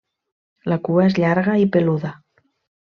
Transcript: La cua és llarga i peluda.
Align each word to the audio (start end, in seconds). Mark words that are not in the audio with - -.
La 0.73 0.77
cua 0.87 1.05
és 1.11 1.19
llarga 1.21 1.59
i 1.67 1.71
peluda. 1.77 2.17